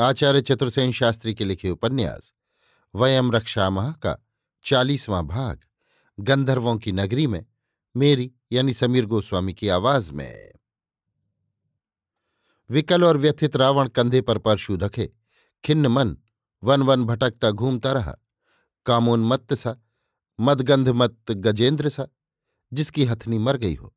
[0.00, 2.32] आचार्य चतुर्सेन शास्त्री के लिखे उपन्यास,
[2.94, 4.26] वयम रक्षामह का
[4.64, 5.60] चालीसवां भाग,
[6.20, 7.46] गंधर्वों की नगरी में,
[7.96, 10.52] मेरी यानी समीर गोस्वामी की आवाज़ में।
[12.70, 15.12] विकल और व्यथित रावण कंधे पर परशु रखे
[15.64, 16.16] खिन्न मन,
[16.64, 18.16] वन वन भटकता घूमता रहा।
[18.86, 19.76] कामोन्मत्त सा,
[20.40, 22.06] मदगंधमत्त गजेंद्र सा,
[22.72, 23.94] जिसकी हथनी मर गई हो।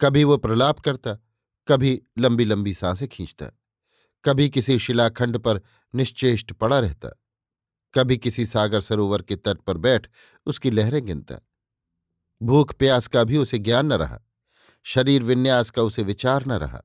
[0.00, 1.14] कभी वो प्रलाप करता,
[1.68, 3.57] कभी लंबी लंबी साँसें खींचता।
[4.28, 5.60] कभी किसी शिलाखंड पर
[5.94, 7.08] निश्चेष्ट पड़ा रहता,
[7.94, 10.06] कभी किसी सागर सरोवर के तट पर बैठ
[10.46, 11.38] उसकी लहरें गिनता।
[12.42, 14.20] भूख प्यास का भी उसे ज्ञान न रहा,
[14.86, 16.82] शरीर विन्यास का उसे विचार न रहा,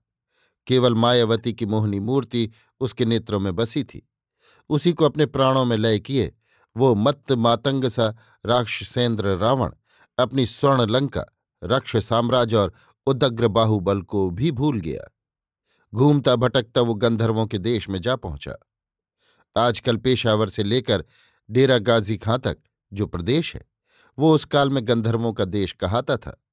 [0.67, 2.49] केवल मायावती की मोहनी मूर्ति
[2.80, 4.09] उसके नेत्रों में बसी थी,
[4.69, 6.33] उसी को अपने प्राणों में लय किए,
[6.77, 8.08] वो मत्त मातंग सा
[8.45, 9.71] राक्षसेंद्र रावण
[10.17, 11.25] अपनी स्वर्ण लंका
[11.64, 12.73] रक्ष साम्राज्य और
[13.08, 15.09] उदग्र बाहुबल को भी भूल गया।
[15.94, 18.55] घूमता भटकता वो गंधर्वों के देश में जा पहुँचा।
[19.58, 21.05] आजकल पेशावर से लेकर
[21.49, 22.58] डेरा गाजी खां तक
[22.94, 23.66] जो प्रदेश है,
[24.17, 26.44] वो उस काल में गंधर्वों का देश कहाता था।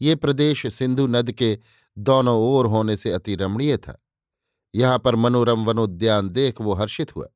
[0.00, 1.58] ये प्रदेश सिंधु नद के
[1.98, 4.04] दोनों ओर होने से अति रमणीय था।
[4.74, 7.26] यहाँ पर मनोरम वनोद्यान देख वो हर्षित हुआ।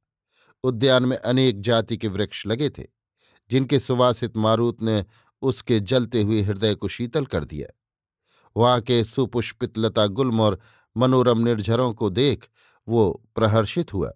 [0.65, 2.85] उद्यान में अनेक जाति के वृक्ष लगे थे,
[3.51, 5.05] जिनके सुवासित मारूत ने
[5.43, 7.69] उसके जलते हुए हृदय को शीतल कर दिया।
[8.57, 10.61] वहाँ के सुपुष्पित लता गुल्म और
[10.97, 12.49] मनोरम निर्झरों को देख
[12.89, 14.13] वो प्रहर्षित हुआ।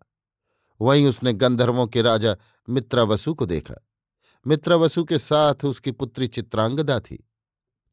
[0.81, 2.37] वहीं उसने गंधर्वों के राजा
[2.69, 3.75] मित्रावसु को देखा।
[4.47, 7.29] मित्रावसु के साथ उसकी पुत्री चित्रांगदा थी।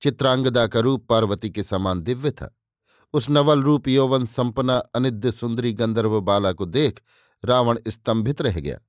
[0.01, 2.57] चित्रांगदा का रूप पार्वती के समान दिव्य था।
[3.13, 7.01] उस नवल रूप यौवन संपना अनिद्य सुंदरी गंधर्व बाला को देख
[7.45, 8.79] रावण स्तंभित रह गया।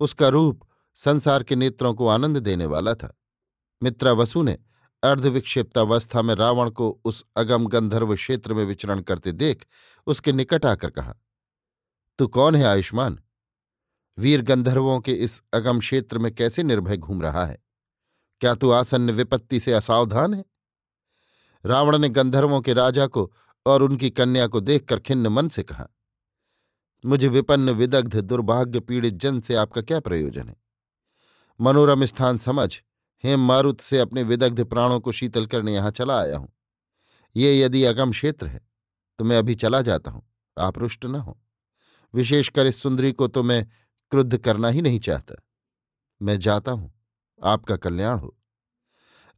[0.00, 0.62] उसका रूप
[0.94, 3.18] संसार के नेत्रों को आनंद देने वाला था।
[3.82, 4.58] मित्रावसु ने
[5.02, 9.66] अर्धविक्षिप्तावस्था में रावण को उस अगम गंधर्व क्षेत्र में विचरण करते देख
[10.06, 11.14] उसके निकट आकर कहा,
[12.18, 13.18] तू कौन है आयुष्मान?
[14.18, 17.58] वीर गंधर्वों के इस अगम क्षेत्र में कैसे निर्भय घूम रहा है?
[18.40, 20.44] क्या तू आसन्न विपत्ति से असावधान है?
[21.66, 23.32] रावण ने गंधर्वों के राजा को
[23.66, 25.88] और उनकी कन्या को देखकर खिन्न मन से कहा,
[27.04, 30.56] मुझे विपन्न, विदग्ध दुर्भाग्य पीड़ित जन से आपका क्या प्रयोजन है?
[31.60, 32.80] मनोरम स्थान समझ
[33.24, 36.48] हेम मारुत से अपने विदग्ध प्राणों को शीतल करने यहाँ चला आया हूँ।
[37.36, 38.60] ये यदि अगम क्षेत्र है
[39.18, 40.22] तो मैं अभी चला जाता हूँ,
[40.56, 41.38] आप रुष्ट न हो।
[42.14, 43.66] विशेषकर इस सुंदरी को तो मैं
[44.12, 45.34] क्रुद्ध करना ही नहीं चाहता।
[46.20, 46.92] मैं जाता हूँ,
[47.40, 48.36] आपका कल्याण हो।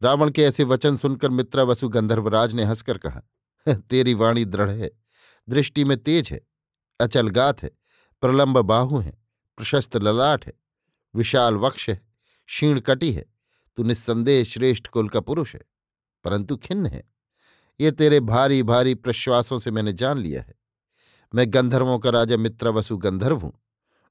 [0.03, 3.23] रावण के ऐसे वचन सुनकर मित्रा वसु गंधर्वराज ने हंसकर कहा,
[3.67, 4.91] तेरी वाणी दृढ़ है,
[5.49, 6.41] दृष्टि में तेज है
[7.01, 7.71] अचल गात है,
[8.23, 9.13] प्रलंब बाहु है,
[9.59, 10.53] प्रशस्त ललाट है,
[11.15, 12.01] विशाल वक्ष है,
[12.49, 13.25] क्षीण कटी है
[13.79, 15.61] तू निस्संदेह श्रेष्ठ कुल का पुरुष है,
[16.25, 17.03] परंतु खिन्न है।
[17.81, 20.55] ये तेरे भारी भारी प्रश्वासों से मैंने जान लिया है।
[21.33, 23.53] मैं गंधर्वों का राजा मित्रवसु गंधर्व हूँ,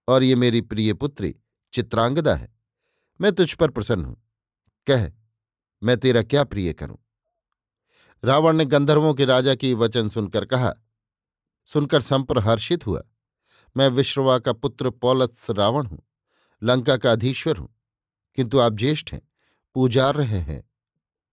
[0.08, 1.36] और ये मेरी प्रिय पुत्री
[1.74, 2.50] चित्रांगदा है।
[3.20, 4.16] मैं तुझ पर प्रसन्न हूँ।
[4.88, 5.12] कह,
[5.82, 6.98] मैं तेरा क्या प्रिय करूँ?
[8.24, 10.74] रावण ने गंधर्वों के राजा की वचन सुनकर कहा,
[11.68, 13.04] सुनकर संप्र हर्षित हुआ,
[13.76, 16.04] मैं विश्ववा का पुत्र पौलत्स रावण हूँ,
[16.62, 17.74] लंका का अधीश्वर हूँ,
[18.38, 19.27] किंतु आप ज्येष्ठ हैं।
[19.78, 20.70] पूजार रहे हैं।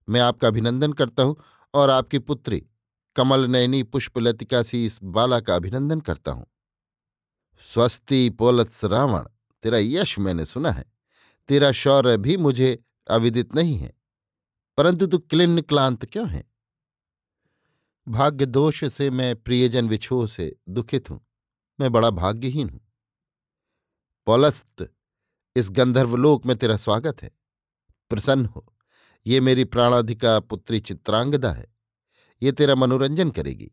[0.09, 1.37] मैं आपका अभिनंदन करता हूँ
[1.73, 2.67] और आपकी पुत्री
[3.15, 6.45] कमल नयनी पुष्पलतिका सी इस बाला का अभिनंदन करता हूँ।
[7.59, 9.27] स्वस्ति पोलत्स रावण
[9.63, 10.85] तेरा यश मैंने सुना है।
[11.47, 13.93] तेरा शौर्य भी मुझे अविदित नहीं है।
[14.77, 16.51] परंतु तू क्लिन्न क्लांत क्यों है?
[18.07, 21.27] भाग्य दोष से मैं प्रियजन विछोह से दुखित हूँ।
[21.79, 22.81] मैं बड़ा भाग्यहीन हूँ।
[24.25, 24.93] पौलस्त,
[25.55, 27.44] इस गंधर्वलोक में तेरा स्वागत है।
[28.09, 28.73] प्रसन्न हो।
[29.25, 31.75] ये मेरी प्राणाधिका पुत्री चित्रांगदा है।
[32.41, 33.71] ये तेरा मनोरंजन करेगी।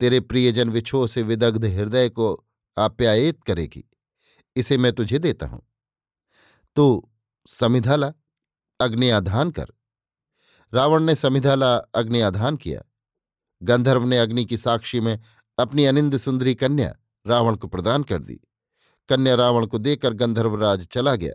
[0.00, 2.46] तेरे प्रियजन विछोह से विदग्ध हृदय को
[2.78, 3.90] आप्यायित करेगी।
[4.56, 5.66] इसे मैं तुझे देता हूँ।
[6.76, 7.12] तो
[7.46, 8.12] समिधाला
[8.80, 9.66] अग्नियाधान कर।
[10.74, 12.82] रावण ने समिधाला अग्नियाधान किया।
[13.62, 15.20] गंधर्व ने अग्नि की साक्षी में
[15.58, 16.96] अपनी अनिंद सुंदरी कन्या
[17.26, 18.40] रावण को प्रदान कर दी।
[19.08, 21.32] कन्या रावण को देकर गंधर्वराज चला गया।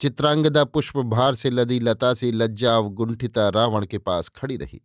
[0.00, 4.82] चित्रांगदा पुष्प भार से लदी, लता से लज्जा गुंठिता रावण के पास खड़ी रही।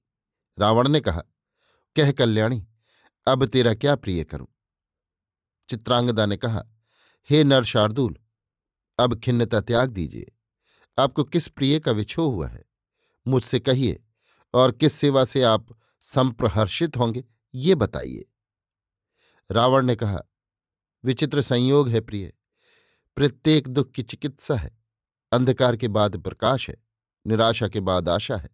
[0.59, 1.23] रावण ने कहा,
[1.95, 2.67] कह कल्याणी,
[3.27, 4.47] अब तेरा क्या प्रिय करूँ?
[5.69, 6.63] चित्रांगदा ने कहा,
[7.29, 8.17] हे नर शार्दूल
[8.99, 10.31] अब खिन्नता त्याग दीजिए।
[10.99, 12.65] आपको किस प्रिय का विछो हुआ है?
[13.27, 14.03] मुझसे कहिए,
[14.53, 15.67] और किस सेवा से आप
[16.01, 17.23] संप्रहर्षित होंगे,
[17.53, 18.25] ये बताइए।
[19.51, 20.21] रावण ने कहा,
[21.03, 22.33] विचित्र संयोग है प्रिय।
[23.15, 24.78] प्रत्येक दुख की चिकित्सा है।
[25.31, 26.77] अंधकार के बाद प्रकाश है,
[27.27, 28.49] निराशा के बाद आशा है।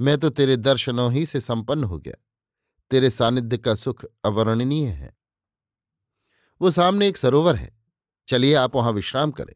[0.00, 2.24] मैं तो तेरे दर्शनों ही से संपन्न हो गया।
[2.90, 5.16] तेरे सानिध्य का सुख अवर्णनीय है।
[6.60, 7.78] वो सामने एक सरोवर है।
[8.28, 9.54] चलिए आप वहाँ विश्राम करें।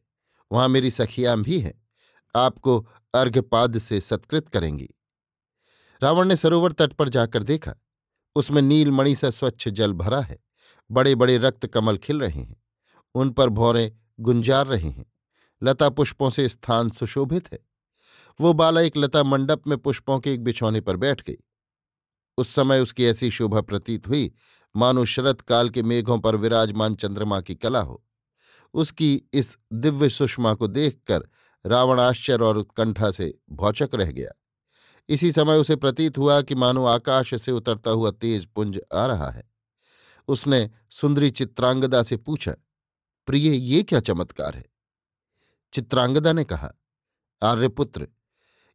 [0.52, 1.88] वहाँ मेरी सखियाँ भी हैं।
[2.36, 4.88] आपको अर्घपाद से सत्कृत करेंगी।
[6.02, 7.74] रावण ने सरोवर तट पर जाकर देखा।
[8.36, 10.38] उसमें नीलमणि सा स्वच्छ जल भरा है।
[10.90, 12.62] बड़े बड़े रक्त कमल खिल रहे हैं।
[13.14, 15.12] उन पर भौरे गुंजार रहे हैं।
[15.62, 17.58] लता पुष्पों से स्थान सुशोभित है।
[18.40, 21.36] वो बाला एक लता मंडप में पुष्पों के एक बिछौने पर बैठ गई।
[22.38, 24.32] उस समय उसकी ऐसी शोभा प्रतीत हुई,
[24.76, 28.04] मानो शरत काल के मेघों पर विराजमान चंद्रमा की कला हो।
[28.74, 31.28] उसकी इस दिव्य सुषमा को देखकर
[31.66, 34.30] रावण आश्चर्य और उत्कंठा से भौचक रह गया।
[35.08, 39.30] इसी समय उसे प्रतीत हुआ कि मानो आकाश से उतरता हुआ तेज पुंज आ रहा
[39.30, 39.50] है।
[40.28, 42.54] उसने सुंदरी चित्रांगदा से पूछा,
[43.26, 44.64] प्रिय, ये क्या चमत्कार है?
[45.72, 46.72] चित्रांगदा ने कहा,
[47.42, 48.08] आर्यपुत्र,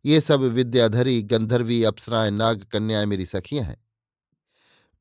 [0.06, 3.86] ये सब विद्याधरी, गंधर्वी, अप्सराएँ, नाग कन्याएँ मेरी सखियाँ हैं।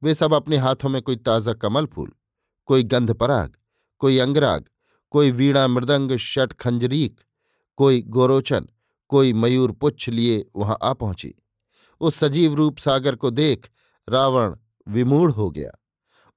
[0.02, 2.12] वे सब अपने हाथों में कोई ताज़ा कमल फूल,
[2.66, 3.56] कोई गंधपराग
[4.00, 4.64] कोई अंगराग,
[5.10, 7.20] कोई वीणा मृदंग, शट खंजरीक,
[7.76, 8.68] कोई गोरोचन,
[9.08, 11.34] कोई मयूर पुच्छ लिए वहाँ आ पहुँची।
[12.00, 13.70] उस सजीव रूप सागर को देख
[14.08, 14.56] रावण
[14.88, 15.70] विमूढ़ हो गया।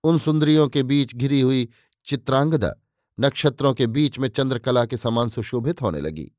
[0.03, 1.69] उन सुंदरियों के बीच घिरी हुई
[2.05, 2.73] चित्रांगदा
[3.19, 6.31] नक्षत्रों के बीच में चंद्रकला के समान सुशोभित होने लगी।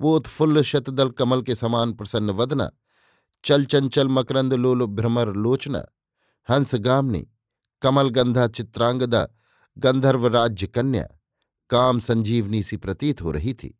[0.00, 2.70] वो उत्फुल्ल शतदल कमल के समान प्रसन्न वदना
[3.44, 5.84] चल चंचल मकरंद लोल भ्रमर लोचना
[6.50, 7.26] हंस गामनी
[7.82, 9.28] कमल गंधा चित्रांगदा,
[9.78, 11.06] गंधर्व राज्य कन्या,
[11.70, 13.78] काम संजीवनी सी प्रतीत हो रही थी।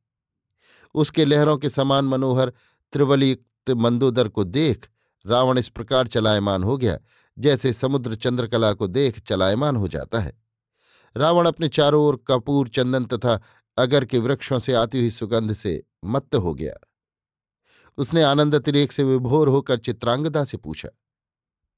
[0.95, 2.53] उसके लहरों के समान मनोहर
[2.93, 4.89] त्रिवलियुक्त मंदोदर को देख
[5.27, 6.99] रावण इस प्रकार चलायमान हो गया,
[7.39, 10.42] जैसे समुद्र चंद्रकला को देख चलायमान हो जाता है।
[11.17, 13.41] रावण अपने चारों ओर कपूर, चंदन तथा
[13.79, 16.75] अगर के वृक्षों से आती हुई सुगंध से मत्त हो गया।
[17.99, 20.89] उसने आनंद अतिरेक से विभोर होकर चित्रांगदा से पूछा,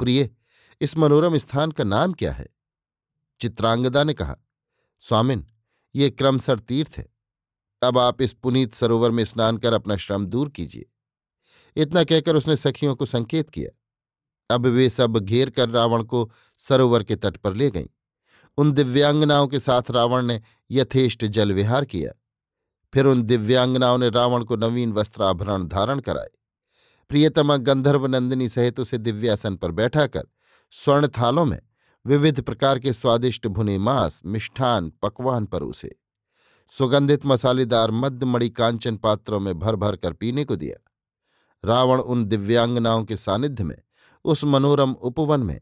[0.00, 0.30] प्रिय,
[0.80, 2.46] इस मनोरम स्थान का नाम क्या है?
[3.40, 4.36] चित्रांगदा ने कहा,
[5.02, 5.46] स्वामिन,
[5.94, 7.06] ये क्रमसर तीर्थ है।
[7.82, 10.90] अब आप इस पुनीत सरोवर में स्नान कर अपना श्रम दूर कीजिए।
[11.76, 17.02] इतना कहकर उसने सखियों को संकेत किया। अब वे सब घेर कर रावण को सरोवर
[17.02, 17.86] के तट पर ले गईं।
[18.58, 20.40] उन दिव्यांगनाओं के साथ रावण ने
[20.70, 22.12] यथेष्ट जल विहार किया।
[22.94, 26.28] फिर उन दिव्यांगनाओं ने रावण को नवीन वस्त्राभरण धारण कराए।
[27.08, 30.22] प्रियतमा गंधर्व नंदिनी सहित उसे दिव्यासन पर बैठाकर
[30.70, 31.60] स्वर्ण थालों में
[32.06, 35.96] विविध प्रकार के स्वादिष्ट भुने मांस, मिष्ठान, पकवान पर उसे।
[36.68, 40.90] सुगंधित मसालेदार मद्यमणि कांचन पात्रों में भर भर कर पीने को दिया।
[41.64, 43.82] रावण उन दिव्यांगनाओं के सानिध्य में
[44.24, 45.60] उस मनोरम उपवन में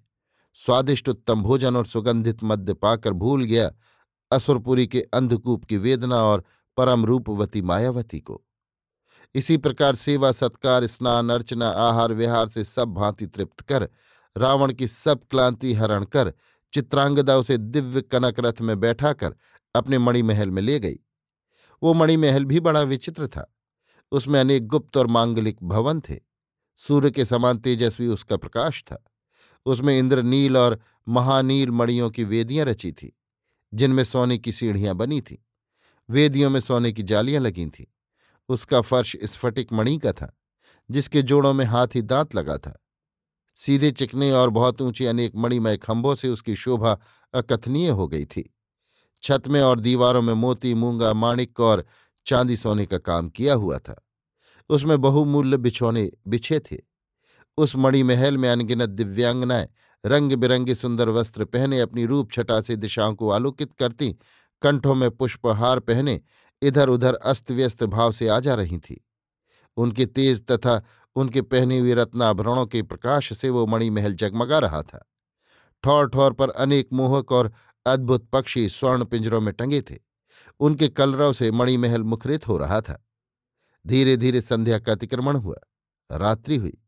[0.54, 3.72] स्वादिष्ट उत्तम भोजन और सुगंधित मद्य पाकर भूल गया
[4.30, 6.44] असुरपुरी के अंधकूप की वेदना और
[6.76, 8.44] परम रूपवती मायावती को।
[9.34, 13.88] इसी प्रकार सेवा, सत्कार, स्नान, अर्चना, आहार, विहार से सब भांति तृप्त कर,
[14.36, 16.34] रावण की सब क्लांति हरण कर,
[16.72, 19.34] चित्रांगदा उसे दिव्य कनक रथ में बैठा कर
[19.74, 20.94] अपने मणिमहल में ले गई।
[21.82, 23.54] वो मणिमहल भी बड़ा विचित्र था।
[24.12, 26.20] उसमें अनेक गुप्त और मांगलिक भवन थे।
[26.76, 29.04] सूर्य के समान तेजस्वी उसका प्रकाश था।
[29.66, 33.18] उसमें इंद्रनील और महानील मणियों की वेदियाँ रची थी,
[33.74, 35.36] जिनमें सोने की सीढ़ियाँ बनी थीं।
[36.10, 37.84] वेदियों में सोने की जालियाँ लगी थीं।
[38.48, 40.38] उसका फर्श स्फटिक मणि का था,
[40.90, 42.78] जिसके जोड़ों में हाथी दांत लगा था।
[43.56, 46.98] सीधे चिकने और बहुत ऊँचे अनेक मणिमय खंभों से उसकी शोभा
[47.34, 48.54] अकथनीय हो गई थी।
[49.22, 51.84] छत में और दीवारों में मोती, मूँगा माणिक और
[52.26, 54.08] चांदी सोने का काम किया हुआ था।
[54.68, 56.91] उसमें बहुमूल्य बिछौने बिछे थे।
[57.56, 59.68] उस मणिमहल में अनगिनत दिव्यांगनाएँ
[60.06, 64.16] रंग बिरंगे सुंदर वस्त्र पहने अपनी रूप छटा से दिशाओं को आलोकित करती,
[64.62, 66.20] कंठों में पुष्पहार पहने
[66.62, 69.06] इधर उधर अस्त व्यस्त भाव से आ जा रही थी।
[69.76, 70.82] उनके तेज तथा
[71.16, 75.10] उनके पहने हुए रत्नाभरणों के प्रकाश से वो मणिमहल जगमगा रहा था।
[75.82, 77.52] ठौर ठौर पर अनेक मोहक और
[77.86, 79.98] अद्भुत पक्षी स्वर्ण पिंजरों में टंगे थे।
[80.60, 83.06] उनके कलरव से मणिमहल मुखरित हो रहा था।
[83.86, 85.56] धीरे धीरे संध्या का अतिक्रमण हुआ।
[86.12, 86.81] रात्रि हुई।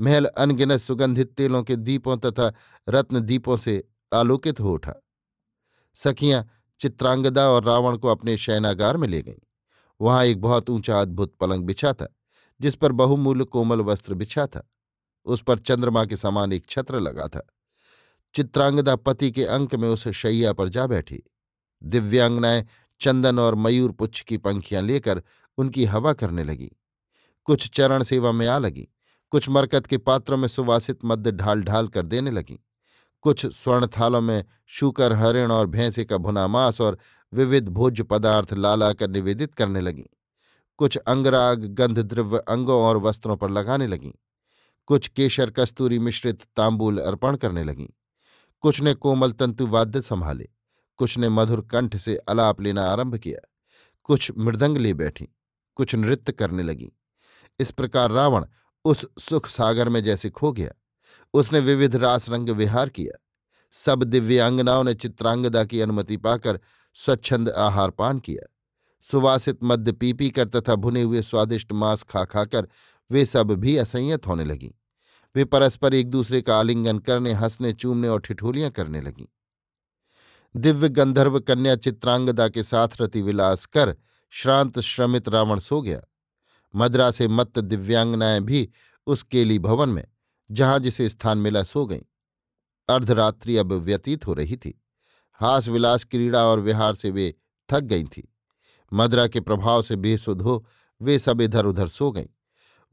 [0.00, 2.52] महल अनगिनत सुगंधित तेलों के दीपों तथा
[2.88, 4.94] रत्न दीपों से आलोकित हो उठा।
[5.94, 6.48] सखियाँ
[6.80, 9.46] चित्रांगदा और रावण को अपने शयनागार में ले गईं।
[10.00, 12.16] वहाँ एक बहुत ऊँचा अद्भुत पलंग बिछा था,
[12.60, 14.70] जिस पर बहुमूल्य कोमल वस्त्र बिछा था।
[15.24, 17.46] उस पर चंद्रमा के समान एक छत्र लगा था।
[18.34, 21.22] चित्रांगदा पति के अंक में उस शैया पर जा बैठी।
[21.82, 22.66] दिव्यांगनाएँ
[23.00, 25.22] चंदन और मयूर पुच्छ की पंखियाँ लेकर
[25.58, 26.70] उनकी हवा करने लगी।
[27.44, 28.88] कुछ चरण सेवा में आ लगी।
[29.30, 32.66] कुछ मरकत के पात्रों में सुवासित मद्य ढाल ढाल कर देने लगी।
[33.22, 36.98] कुछ स्वर्ण थालों में शूकर, हरिण और भैंसे का भुना मांस और
[37.32, 40.16] विविध भोज्य पदार्थ लाला कर निवेदित करने लगीं।
[40.76, 44.12] कुछ अंगराग गंध द्रव्य अंगों और वस्त्रों पर लगाने लगीं।
[44.86, 47.88] कुछ केशर कस्तूरी मिश्रित तांबूल अर्पण करने लगीं।
[48.60, 50.48] कुछ ने कोमल तंतु वाद्य संभाले।
[50.96, 53.48] कुछ ने मधुर कंठ से अलाप लेना आरंभ किया।
[54.04, 55.28] कुछ मृदंग ले बैठी।
[55.74, 56.92] कुछ नृत्य करने लगी।
[57.58, 58.44] इस प्रकार रावण
[58.84, 60.70] उस सुख सागर में जैसे खो गया।
[61.34, 63.18] उसने विविध रास रंग विहार किया।
[63.70, 66.60] सब दिव्यांगनाओं ने चित्रांगदा की अनुमति पाकर
[66.94, 68.54] स्वच्छंद आहार पान किया।
[69.02, 72.68] सुवासित मद्य पी पी कर तथा भुने हुए स्वादिष्ट मांस खा खाकर
[73.10, 74.70] वे सब भी असंयत होने लगीं।
[75.36, 79.26] वे परस्पर एक दूसरे का आलिंगन करने, हंसने, चूमने और ठिठोलियाँ करने लगीं।
[80.56, 83.96] दिव्य गंधर्व कन्या चित्रांगदा के साथ रतिविलास कर
[84.30, 86.00] श्रांत श्रमित रावण सो गया।
[86.74, 88.68] मद्रा से मत्त दिव्यांगनाएँ भी
[89.06, 90.04] उस केली भवन में,
[90.50, 92.00] जहाँ जिसे स्थान मिला, सो गईं।
[92.88, 94.82] अर्धरात्रि अब व्यतीत हो रही थी।
[95.32, 97.34] हास विलास क्रीड़ा और विहार से वे
[97.70, 98.34] थक गई थी।
[98.92, 100.66] मदरा के प्रभाव से बेसुध हो
[101.02, 102.26] वे सब इधर उधर सो गईं।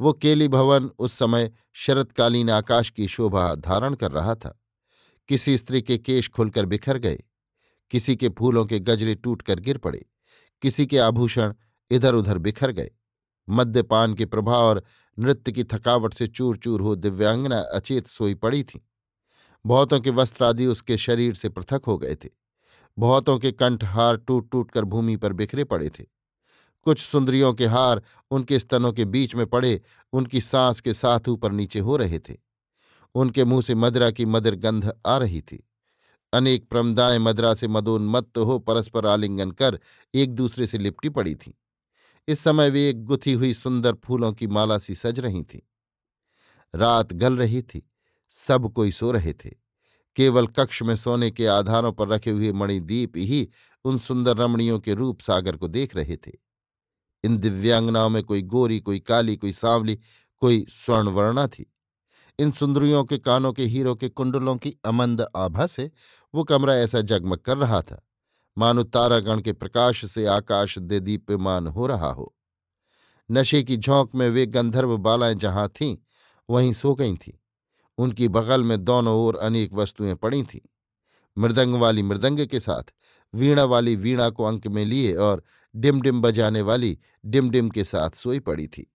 [0.01, 4.63] वो केली भवन उस समय शरतकालीन आकाश की शोभा धारण कर रहा था।
[5.27, 7.23] किसी स्त्री के केश खुलकर बिखर गए,
[7.91, 10.05] किसी के फूलों के गजरे टूटकर गिर पड़े,
[10.61, 11.53] किसी के आभूषण
[11.91, 12.91] इधर उधर बिखर गए।
[13.49, 14.83] मद्यपान के प्रभाव और
[15.19, 18.87] नृत्य की थकावट से चूर चूर हो दिव्यांगना अचेत सोई पड़ी थी।
[19.65, 22.29] बहुतों के वस्त्र आदि उसके शरीर से पृथक हो गए थे।
[22.99, 26.05] बहुतों के कंठ हार टूट टूट कर भूमि पर बिखरे पड़े थे।
[26.83, 28.01] कुछ सुंदरियों के हार
[28.31, 29.81] उनके स्तनों के बीच में पड़े,
[30.13, 32.37] उनकी सांस के साथ ऊपर नीचे हो रहे थे।
[33.15, 35.67] उनके मुँह से मदरा की मदिर गंध आ रही थी।
[36.33, 39.79] अनेक प्रमदाएँ मदरा से मदोन्मत्त हो परस्पर आलिंगन कर
[40.15, 41.51] एक दूसरे से लिपटी पड़ी थीं।
[42.27, 45.67] इस समय वे एक गुथी हुई सुंदर फूलों की माला सी सज रही थी।
[46.75, 47.89] रात गल रही थी,
[48.29, 49.49] सब कोई सो रहे थे।
[50.15, 53.49] केवल कक्ष में सोने के आधारों पर रखे हुए मणिदीप ही
[53.85, 56.31] उन सुंदर रमणियों के रूप सागर को देख रहे थे।
[57.23, 59.99] इन दिव्यांगनाओं में कोई गोरी, कोई काली, कोई सांवली,
[60.37, 61.73] कोई स्वर्णवर्णा थी।
[62.39, 65.91] इन सुंदरियों के कानों के हीरो के कुंडलों की अमंद आभा से
[66.35, 68.03] वो कमरा ऐसा जगमग कर रहा था।
[68.57, 72.35] मानो तारागण के प्रकाश से आकाश दे दीप्यमान हो रहा हो।
[73.31, 75.97] नशे की झोंक में वे गंधर्व बालाएँ जहाँ थीं,
[76.49, 77.33] वहीं सो गई थीं।
[77.97, 80.69] उनकी बगल में दोनों ओर अनेक वस्तुएँ पड़ी थीं।
[81.37, 82.83] मृदंग वाली मृदंग के साथ,
[83.35, 85.43] वीणा वाली वीणा को अंक में लिए और
[85.75, 88.93] डिम डिम बजाने वाली डिम डिम के साथ सोई पड़ी थी।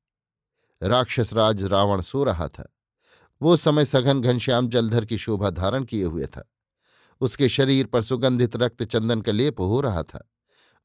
[0.82, 2.74] राक्षस राज रावण सो रहा था।
[3.42, 6.51] वो समय सघन घनश्याम जलधर की शोभा धारण किए हुए था।
[7.22, 10.30] उसके शरीर पर सुगंधित रक्त चंदन का लेप हो रहा था।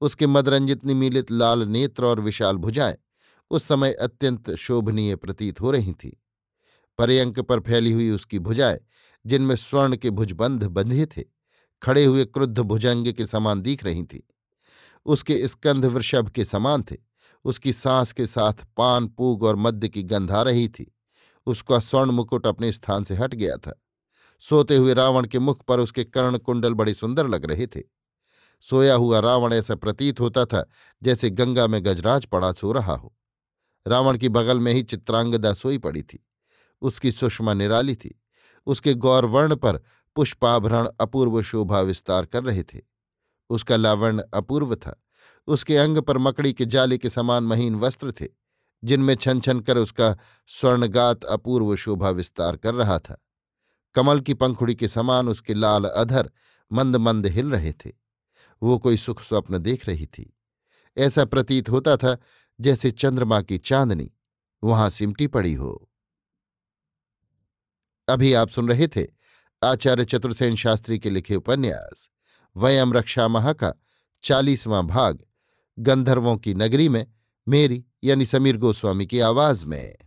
[0.01, 2.97] उसके मदरंजित निमीलित लाल नेत्र और विशाल भुजाएँ
[3.51, 6.23] उस समय अत्यंत शोभनीय प्रतीत हो रही थी।
[6.97, 8.79] पर्यंक पर फैली हुई उसकी भुजाएँ,
[9.25, 11.23] जिनमें स्वर्ण के भुजबंध बंधे थे,
[11.81, 14.27] खड़े हुए क्रुद्ध भुजंग के समान दिख रही थी।
[15.05, 16.95] उसके स्कंध वृषभ के समान थे,
[17.45, 20.95] उसकी सांस के साथ पान, पूग और मद्य की गंध आ रही थी।
[21.45, 23.81] उसका स्वर्ण मुकुट अपने स्थान से हट गया था।
[24.39, 27.83] सोते हुए रावण के मुख पर उसके कर्ण कुंडल बड़े सुंदर लग रहे थे।
[28.61, 30.69] सोया हुआ रावण ऐसा प्रतीत होता था,
[31.03, 33.15] जैसे गंगा में गजराज पड़ा सो रहा हो।
[33.87, 36.27] रावण की बगल में ही चित्रांगदा सोई पड़ी थी।
[36.81, 38.21] उसकी सुषमा निराली थी।
[38.65, 39.81] उसके गौरवर्ण पर
[40.15, 42.81] पुष्पाभरण अपूर्व शोभा विस्तार कर रहे थे।
[43.49, 45.03] उसका लावण्य अपूर्व था।
[45.47, 48.27] उसके अंग पर मकड़ी के जाले के समान महीन वस्त्र थे,
[48.83, 50.17] जिनमें छन छन कर उसका
[50.47, 53.26] स्वर्णगात अपूर्व शोभा विस्तार कर रहा था।
[53.97, 56.31] कमल की पंखुड़ी के समान उसके लाल अधर
[56.71, 57.91] मंद मंद हिल रहे थे।
[58.63, 60.37] वो कोई सुख स्वप्न देख रही थी।
[60.97, 62.17] ऐसा प्रतीत होता था
[62.61, 64.11] जैसे चंद्रमा की चांदनी
[64.63, 65.89] वहाँ सिमटी पड़ी हो।
[68.09, 69.07] अभी आप सुन रहे थे
[69.63, 72.09] आचार्य चतुर्सेन शास्त्री के लिखे उपन्यास,
[72.57, 73.73] वयम रक्षा महा का
[74.23, 75.25] चालीसवां भाग,
[75.79, 77.07] गंधर्वों की नगरी में
[77.47, 79.97] मेरी यानी समीर गोस्वामी की आवाज़ में।